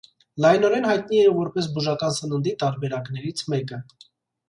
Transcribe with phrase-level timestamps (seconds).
[0.45, 3.85] Լայնորեն հայտնի է որպես բուժական սննդի տարբերակներից մեկը։